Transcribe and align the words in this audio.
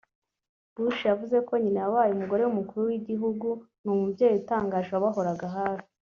Bush 0.81 1.01
yavuze 1.09 1.37
ko 1.47 1.53
nyina 1.61 1.79
yabaye 1.83 2.11
umugore 2.13 2.41
w’Umukuru 2.43 2.81
w’Igihugu 2.89 3.47
n’umubyeyi 3.83 4.35
utangaje 4.41 4.89
wabahoraga 4.91 5.47
hafi 5.57 5.87